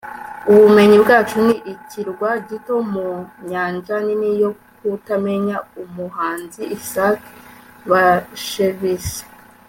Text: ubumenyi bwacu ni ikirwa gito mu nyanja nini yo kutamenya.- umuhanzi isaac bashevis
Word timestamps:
ubumenyi 0.51 0.97
bwacu 1.03 1.35
ni 1.47 1.55
ikirwa 1.73 2.29
gito 2.49 2.75
mu 2.91 3.07
nyanja 3.49 3.95
nini 4.05 4.29
yo 4.41 4.49
kutamenya.- 4.77 5.57
umuhanzi 5.83 6.61
isaac 6.77 7.19
bashevis 7.89 9.07